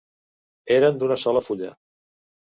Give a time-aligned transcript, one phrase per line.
[0.77, 1.71] Eren d'una sola fulla.